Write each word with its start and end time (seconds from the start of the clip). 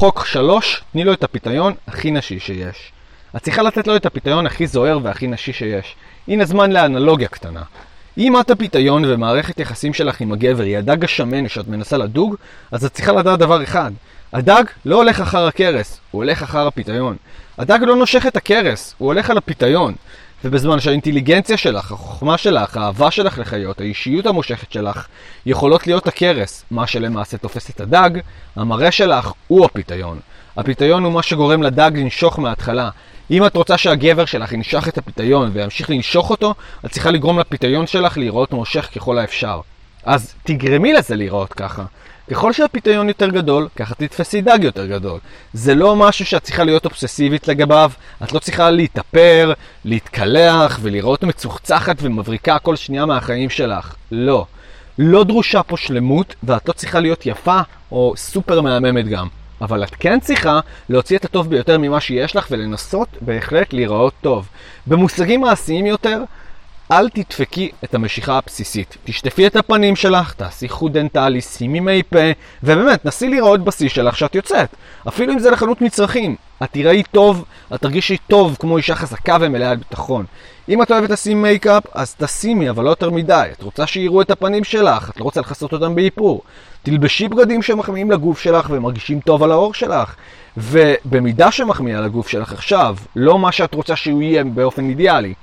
חוק 0.00 0.26
שלוש, 0.26 0.82
תני 0.92 1.04
לו 1.04 1.12
את 1.12 1.24
הפיתיון 1.24 1.74
הכי 1.86 2.10
נשי 2.10 2.38
שיש. 2.38 2.92
את 3.36 3.42
צריכה 3.42 3.62
לתת 3.62 3.86
לו 3.86 3.96
את 3.96 4.06
הפיתיון 4.06 4.46
הכי 4.46 4.66
זוהר 4.66 4.98
והכי 5.02 5.26
נשי 5.26 5.52
שיש. 5.52 5.96
הנה 6.28 6.44
זמן 6.44 6.72
לאנלוגיה 6.72 7.28
קטנה. 7.28 7.62
אם 8.18 8.40
את 8.40 8.50
הפיתיון 8.50 9.04
ומערכת 9.04 9.60
יחסים 9.60 9.94
שלך 9.94 10.20
עם 10.20 10.32
הגבר 10.32 10.62
היא 10.62 10.78
הדג 10.78 11.04
השמן 11.04 11.48
שאת 11.48 11.68
מנסה 11.68 11.96
לדוג, 11.96 12.36
אז 12.72 12.84
את 12.84 12.94
צריכה 12.94 13.12
לדעת 13.12 13.38
דבר 13.38 13.62
אחד. 13.62 13.90
הדג 14.32 14.64
לא 14.84 14.96
הולך 14.96 15.20
אחר 15.20 15.46
הכרס, 15.46 16.00
הוא 16.10 16.22
הולך 16.22 16.42
אחר 16.42 16.66
הפיתיון. 16.66 17.16
הדג 17.58 17.78
לא 17.82 17.96
נושך 17.96 18.26
את 18.26 18.36
הכרס, 18.36 18.94
הוא 18.98 19.06
הולך 19.06 19.30
על 19.30 19.38
הפיתיון. 19.38 19.94
ובזמן 20.44 20.80
שהאינטליגנציה 20.80 21.56
שלך, 21.56 21.92
החוכמה 21.92 22.38
שלך, 22.38 22.76
האהבה 22.76 23.10
שלך 23.10 23.38
לחיות, 23.38 23.80
האישיות 23.80 24.26
המושכת 24.26 24.72
שלך, 24.72 25.06
יכולות 25.46 25.86
להיות 25.86 26.06
הכרס, 26.06 26.64
מה 26.70 26.86
שלמעשה 26.86 27.38
תופס 27.38 27.70
את 27.70 27.80
הדג, 27.80 28.10
המראה 28.56 28.90
שלך 28.90 29.32
הוא 29.48 29.64
הפיתיון. 29.64 30.18
הפיתיון 30.56 31.04
הוא 31.04 31.12
מה 31.12 31.22
שגורם 31.22 31.62
לדג 31.62 31.90
לנשוך 31.94 32.38
מההתחלה. 32.38 32.90
אם 33.30 33.46
את 33.46 33.56
רוצה 33.56 33.78
שהגבר 33.78 34.24
שלך 34.24 34.52
ינשך 34.52 34.88
את 34.88 34.98
הפיתיון 34.98 35.50
וימשיך 35.52 35.90
לנשוך 35.90 36.30
אותו, 36.30 36.54
את 36.86 36.90
צריכה 36.90 37.10
לגרום 37.10 37.38
לפיתיון 37.38 37.86
שלך 37.86 38.18
להיראות 38.18 38.52
מושך 38.52 38.88
ככל 38.94 39.18
האפשר. 39.18 39.60
אז 40.04 40.34
תגרמי 40.42 40.92
לזה 40.92 41.16
להיראות 41.16 41.52
ככה. 41.52 41.84
ככל 42.30 42.52
שהפיתיון 42.52 43.08
יותר 43.08 43.28
גדול, 43.30 43.68
ככה 43.76 43.94
תתפסי 43.94 44.40
דג 44.40 44.58
יותר 44.62 44.86
גדול. 44.86 45.18
זה 45.52 45.74
לא 45.74 45.96
משהו 45.96 46.24
שאת 46.24 46.42
צריכה 46.42 46.64
להיות 46.64 46.84
אובססיבית 46.84 47.48
לגביו, 47.48 47.90
את 48.22 48.32
לא 48.32 48.38
צריכה 48.38 48.70
להתאפר, 48.70 49.52
להתקלח 49.84 50.78
ולראות 50.82 51.22
מצוחצחת 51.22 51.96
ומבריקה 52.02 52.58
כל 52.58 52.76
שנייה 52.76 53.06
מהחיים 53.06 53.50
שלך. 53.50 53.94
לא. 54.12 54.46
לא 54.98 55.24
דרושה 55.24 55.62
פה 55.62 55.76
שלמות, 55.76 56.34
ואת 56.42 56.68
לא 56.68 56.72
צריכה 56.72 57.00
להיות 57.00 57.26
יפה 57.26 57.60
או 57.92 58.12
סופר 58.16 58.60
מהממת 58.60 59.08
גם. 59.08 59.28
אבל 59.60 59.84
את 59.84 59.94
כן 59.98 60.20
צריכה 60.20 60.60
להוציא 60.88 61.16
את 61.16 61.24
הטוב 61.24 61.50
ביותר 61.50 61.78
ממה 61.78 62.00
שיש 62.00 62.36
לך 62.36 62.46
ולנסות 62.50 63.08
בהחלט 63.20 63.72
להיראות 63.72 64.12
טוב. 64.20 64.48
במושגים 64.86 65.40
מעשיים 65.40 65.86
יותר, 65.86 66.22
אל 66.92 67.08
תדפקי 67.08 67.70
את 67.84 67.94
המשיכה 67.94 68.38
הבסיסית. 68.38 68.96
תשטפי 69.04 69.46
את 69.46 69.56
הפנים 69.56 69.96
שלך, 69.96 70.32
תעשי 70.32 70.68
חוט 70.68 70.92
דנטלי, 70.92 71.40
שימי 71.40 71.80
מי 71.80 72.02
פה, 72.02 72.18
ובאמת, 72.62 73.04
נסי 73.04 73.28
להיראות 73.28 73.64
בשיא 73.64 73.88
שלך 73.88 74.14
כשאת 74.14 74.34
יוצאת. 74.34 74.68
אפילו 75.08 75.32
אם 75.32 75.38
זה 75.38 75.50
לחנות 75.50 75.80
מצרכים. 75.80 76.36
את 76.62 76.68
תראי 76.72 77.02
טוב, 77.12 77.44
את 77.74 77.80
תרגישי 77.80 78.16
טוב 78.28 78.56
כמו 78.60 78.76
אישה 78.76 78.94
חזקה 78.94 79.36
ומלאה 79.40 79.76
ביטחון. 79.76 80.24
אם 80.68 80.82
את 80.82 80.90
אוהבת 80.90 81.10
לשים 81.10 81.42
מייקאפ, 81.42 81.82
אז 81.94 82.14
תשימי, 82.14 82.70
אבל 82.70 82.84
לא 82.84 82.90
יותר 82.90 83.10
מדי. 83.10 83.48
את 83.52 83.62
רוצה 83.62 83.86
שיראו 83.86 84.22
את 84.22 84.30
הפנים 84.30 84.64
שלך, 84.64 85.10
את 85.10 85.20
לא 85.20 85.24
רוצה 85.24 85.40
לכסות 85.40 85.72
אותם 85.72 85.94
באיפור. 85.94 86.42
תלבשי 86.82 87.28
בגדים 87.28 87.62
שמחמיאים 87.62 88.10
לגוף 88.10 88.40
שלך 88.40 88.66
ומרגישים 88.70 89.20
טוב 89.20 89.42
על 89.42 89.52
העור 89.52 89.74
שלך. 89.74 90.14
ובמידה 90.56 91.50
שמחמיאה 91.50 91.98
על 91.98 92.04
הגוף 92.04 92.28
שלך 92.28 92.52
עכשיו, 92.52 92.96
לא 93.16 93.38
מה 93.38 93.52
שאת 93.52 93.74
רוצה 93.74 93.96
שהוא 93.96 94.22
יהיה 94.22 94.44
באופן 94.44 94.88
אידיאלי. 94.88 95.34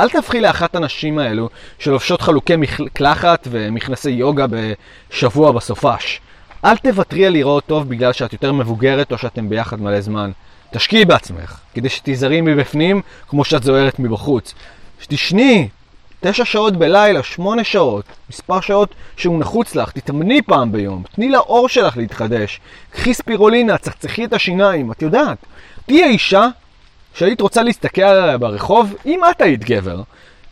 אל 0.00 0.08
תהפכי 0.08 0.40
לאחת 0.40 0.74
הנשים 0.74 1.18
האלו 1.18 1.48
שלובשות 1.78 2.20
חלוקי 2.20 2.56
מקלחת 2.56 3.48
ומכנסי 3.50 4.10
יוגה 4.10 4.46
בשבוע 4.50 5.52
בסופש. 5.52 6.20
אל 6.64 6.76
תוותרי 6.76 7.26
על 7.26 7.32
לראות 7.32 7.64
טוב 7.64 7.88
בגלל 7.88 8.12
שאת 8.12 8.32
יותר 8.32 8.52
מבוגרת 8.52 9.12
או 9.12 9.18
שאתם 9.18 9.48
ביחד 9.48 9.80
מלא 9.80 10.00
זמן. 10.00 10.30
תשקיעי 10.70 11.04
בעצמך, 11.04 11.60
כדי 11.74 11.88
שתיזהרי 11.88 12.40
מבפנים 12.40 13.02
כמו 13.28 13.44
שאת 13.44 13.62
זוהרת 13.62 13.98
מבחוץ. 13.98 14.54
שתשני, 15.00 15.68
תשע 16.20 16.44
שעות 16.44 16.76
בלילה, 16.76 17.22
שמונה 17.22 17.64
שעות, 17.64 18.04
מספר 18.30 18.60
שעות 18.60 18.94
שהוא 19.16 19.40
נחוץ 19.40 19.74
לך, 19.74 19.90
תתאמני 19.90 20.42
פעם 20.42 20.72
ביום, 20.72 21.02
תני 21.14 21.30
לאור 21.30 21.68
שלך 21.68 21.96
להתחדש, 21.96 22.60
קחי 22.90 23.14
ספירולינה, 23.14 23.78
צחצחי 23.78 24.24
את 24.24 24.32
השיניים, 24.32 24.92
את 24.92 25.02
יודעת. 25.02 25.38
תהיי 25.86 26.04
אישה 26.04 26.46
שהיית 27.14 27.40
רוצה 27.40 27.62
להסתכל 27.62 28.02
עליה 28.02 28.38
ברחוב, 28.38 28.94
אם 29.06 29.20
את 29.30 29.40
היית 29.40 29.64
גבר. 29.64 30.02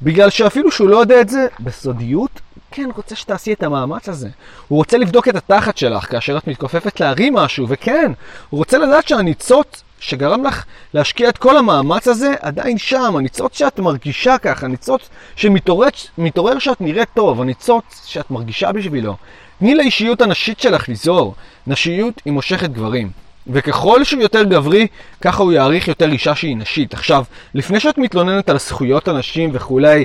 בגלל 0.03 0.31
שאפילו 0.31 0.71
שהוא 0.71 0.89
לא 0.89 0.97
יודע 0.97 1.21
את 1.21 1.29
זה, 1.29 1.47
בסודיות, 1.61 2.41
כן 2.71 2.89
רוצה 2.97 3.17
שתעשי 3.17 3.53
את 3.53 3.63
המאמץ 3.63 4.09
הזה. 4.09 4.29
הוא 4.69 4.77
רוצה 4.77 4.99
לבדוק 4.99 5.29
את 5.29 5.37
התחת 5.37 5.77
שלך 5.77 6.11
כאשר 6.11 6.39
את 6.39 6.47
מתכופפת 6.47 7.01
להרים 7.01 7.35
משהו, 7.35 7.67
וכן, 7.69 8.13
הוא 8.51 8.59
רוצה 8.59 8.79
לדעת 8.79 9.09
שהניצוץ 9.09 9.83
שגרם 10.01 10.45
לך 10.45 10.65
להשקיע 10.95 11.29
את 11.29 11.39
כל 11.39 11.57
המאמץ 11.57 12.09
הזה 12.09 12.35
עדיין 12.41 12.79
שם, 12.79 13.17
הניצוץ 13.17 13.59
שאת 13.59 13.79
מרגישה 13.79 14.39
ככה, 14.39 14.67
הניצוץ 14.67 15.09
שמתעורר 15.37 16.59
שאת 16.59 16.81
נראית 16.81 17.09
טוב, 17.15 17.41
הניצוץ 17.41 18.03
שאת 18.07 18.31
מרגישה 18.31 18.73
בשבילו. 18.73 19.17
תני 19.59 19.75
לאישיות 19.75 20.21
הנשית 20.21 20.61
שלך 20.61 20.89
לזהור. 20.89 21.35
נשיות 21.67 22.23
היא 22.25 22.33
מושכת 22.33 22.71
גברים. 22.71 23.28
וככל 23.49 24.05
שהוא 24.05 24.23
יותר 24.23 24.45
גברי, 24.45 24.87
ככה 25.21 25.43
הוא 25.43 25.53
יעריך 25.53 25.89
יותר 25.89 26.11
אישה 26.11 26.35
שהיא 26.35 26.57
נשית. 26.57 26.95
עכשיו, 26.95 27.25
לפני 27.55 27.81
שאת 27.81 27.99
מתלוננת 27.99 28.49
על 28.49 28.59
זכויות 28.59 29.09
הנשים 29.09 29.51
וכולי, 29.53 30.05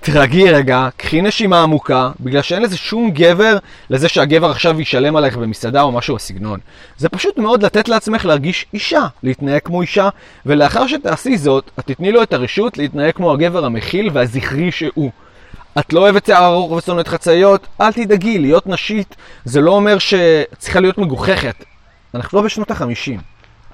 תרגי 0.00 0.50
רגע, 0.50 0.88
קחי 0.96 1.22
נשימה 1.22 1.62
עמוקה, 1.62 2.10
בגלל 2.20 2.42
שאין 2.42 2.62
לזה 2.62 2.76
שום 2.76 3.10
גבר 3.10 3.58
לזה 3.90 4.08
שהגבר 4.08 4.50
עכשיו 4.50 4.80
ישלם 4.80 5.16
עלייך 5.16 5.36
במסעדה 5.36 5.82
או 5.82 5.92
משהו 5.92 6.16
בסגנון. 6.16 6.60
זה 6.96 7.08
פשוט 7.08 7.38
מאוד 7.38 7.62
לתת 7.62 7.88
לעצמך 7.88 8.24
להרגיש 8.24 8.66
אישה, 8.74 9.06
להתנהג 9.22 9.60
כמו 9.64 9.82
אישה, 9.82 10.08
ולאחר 10.46 10.86
שתעשי 10.86 11.36
זאת, 11.36 11.70
את 11.78 11.86
תתני 11.86 12.12
לו 12.12 12.22
את 12.22 12.32
הרשות 12.32 12.78
להתנהג 12.78 13.14
כמו 13.14 13.32
הגבר 13.32 13.64
המכיל 13.64 14.10
והזכרי 14.12 14.72
שהוא. 14.72 15.10
את 15.78 15.92
לא 15.92 16.00
אוהבת 16.00 16.26
שיער 16.26 16.44
ארוך 16.44 16.72
ושונאת 16.72 17.08
חצאיות, 17.08 17.66
אל 17.80 17.92
תדאגי, 17.92 18.38
להיות 18.38 18.66
נשית 18.66 19.16
זה 19.44 19.60
לא 19.60 19.70
אומר 19.70 19.98
שצריכה 19.98 20.80
להיות 20.80 20.98
מגוחכת. 20.98 21.64
אנחנו 22.14 22.38
לא 22.38 22.44
בשנות 22.44 22.70
החמישים. 22.70 23.20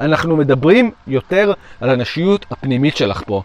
אנחנו 0.00 0.37
מדברים 0.37 0.91
יותר 1.06 1.53
על 1.81 1.91
הנשיות 1.91 2.47
הפנימית 2.50 2.97
שלך 2.97 3.22
פה. 3.27 3.43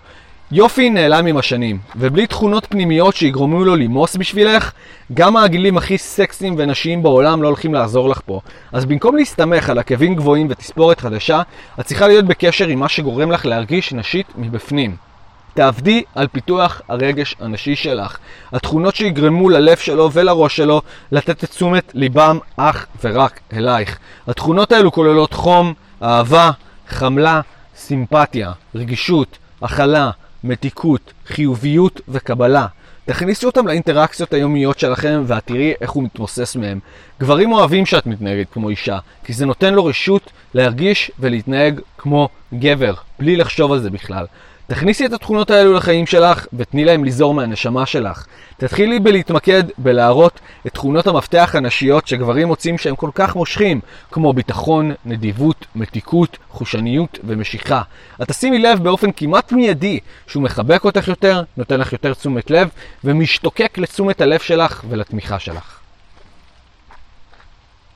יופי 0.51 0.89
נעלם 0.89 1.25
עם 1.25 1.37
השנים, 1.37 1.79
ובלי 1.95 2.27
תכונות 2.27 2.65
פנימיות 2.69 3.15
שיגרמו 3.15 3.65
לו 3.65 3.75
למוס 3.75 4.15
בשבילך, 4.15 4.71
גם 5.13 5.37
העגילים 5.37 5.77
הכי 5.77 5.97
סקסיים 5.97 6.55
ונשיים 6.57 7.03
בעולם 7.03 7.41
לא 7.41 7.47
הולכים 7.47 7.73
לעזור 7.73 8.09
לך 8.09 8.21
פה. 8.25 8.41
אז 8.71 8.85
במקום 8.85 9.15
להסתמך 9.15 9.69
על 9.69 9.79
עקבים 9.79 10.15
גבוהים 10.15 10.47
ותספורת 10.49 10.99
חדשה, 10.99 11.41
את 11.79 11.85
צריכה 11.85 12.07
להיות 12.07 12.25
בקשר 12.25 12.67
עם 12.67 12.79
מה 12.79 12.89
שגורם 12.89 13.31
לך 13.31 13.45
להרגיש 13.45 13.93
נשית 13.93 14.27
מבפנים. 14.35 15.08
תעבדי 15.53 16.03
על 16.15 16.27
פיתוח 16.27 16.81
הרגש 16.89 17.35
הנשי 17.39 17.75
שלך. 17.75 18.17
התכונות 18.53 18.95
שיגרמו 18.95 19.49
ללב 19.49 19.77
שלו 19.77 20.11
ולראש 20.11 20.55
שלו 20.55 20.81
לתת 21.11 21.43
את 21.43 21.49
תשומת 21.49 21.91
ליבם 21.93 22.39
אך 22.57 22.85
ורק 23.03 23.39
אלייך. 23.53 23.97
התכונות 24.27 24.71
האלו 24.71 24.91
כוללות 24.91 25.33
חום, 25.33 25.73
אהבה, 26.03 26.51
חמלה, 26.89 27.41
סימפתיה, 27.77 28.51
רגישות, 28.75 29.37
הכלה, 29.61 30.11
מתיקות, 30.43 31.13
חיוביות 31.27 32.01
וקבלה. 32.07 32.67
תכניסו 33.05 33.47
אותם 33.47 33.67
לאינטראקציות 33.67 34.33
היומיות 34.33 34.79
שלכם 34.79 35.23
ואת 35.27 35.45
תראי 35.45 35.73
איך 35.81 35.91
הוא 35.91 36.03
מתמוסס 36.03 36.55
מהם. 36.55 36.79
גברים 37.19 37.51
אוהבים 37.51 37.85
שאת 37.85 38.05
מתנהגת 38.05 38.47
כמו 38.51 38.69
אישה, 38.69 38.97
כי 39.23 39.33
זה 39.33 39.45
נותן 39.45 39.73
לו 39.73 39.85
רשות 39.85 40.31
להרגיש 40.53 41.11
ולהתנהג 41.19 41.79
כמו 41.97 42.29
גבר, 42.53 42.93
בלי 43.19 43.35
לחשוב 43.35 43.71
על 43.71 43.79
זה 43.79 43.89
בכלל. 43.89 44.25
תכניסי 44.69 45.05
את 45.05 45.13
התכונות 45.13 45.51
האלו 45.51 45.73
לחיים 45.73 46.05
שלך 46.05 46.45
ותני 46.53 46.85
להם 46.85 47.05
לזור 47.05 47.33
מהנשמה 47.33 47.85
שלך. 47.85 48.25
תתחילי 48.57 48.99
בלהתמקד 48.99 49.63
בלהראות 49.77 50.39
את 50.67 50.73
תכונות 50.73 51.07
המפתח 51.07 51.51
הנשיות 51.57 52.07
שגברים 52.07 52.47
מוצאים 52.47 52.77
שהם 52.77 52.95
כל 52.95 53.09
כך 53.15 53.35
מושכים, 53.35 53.79
כמו 54.11 54.33
ביטחון, 54.33 54.91
נדיבות, 55.05 55.65
מתיקות, 55.75 56.37
חושניות 56.49 57.19
ומשיכה. 57.23 57.81
את 58.21 58.27
תשימי 58.27 58.59
לב 58.59 58.83
באופן 58.83 59.11
כמעט 59.11 59.51
מיידי 59.51 59.99
שהוא 60.27 60.43
מחבק 60.43 60.85
אותך 60.85 61.07
יותר, 61.07 61.43
נותן 61.57 61.79
לך 61.79 61.93
יותר 61.93 62.13
תשומת 62.13 62.51
לב 62.51 62.69
ומשתוקק 63.03 63.77
לתשומת 63.77 64.21
הלב 64.21 64.39
שלך 64.39 64.83
ולתמיכה 64.89 65.39
שלך. 65.39 65.78